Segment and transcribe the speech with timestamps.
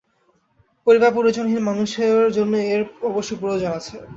[0.87, 3.95] পরিবারপরিজনহীন মানুষদের জন্যে এর অবশ্যি প্রয়োজন আছে।